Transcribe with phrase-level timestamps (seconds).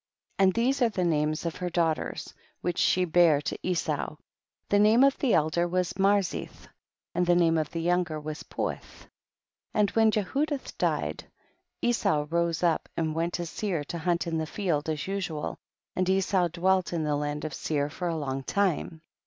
[0.39, 0.43] 22.
[0.43, 4.15] And these are the names of her daughters which she bare to Esau,
[4.67, 6.67] the name of the elder was Marzith,
[7.13, 8.81] and the name of the younger was Puith.
[9.73, 9.79] 23.
[9.79, 11.25] And when Jehudilh died,
[11.83, 15.59] Esau rose up and went to Seir to hunt in the field, as usual,
[15.95, 19.03] and Esau dwelt in the land of Seir for a long time.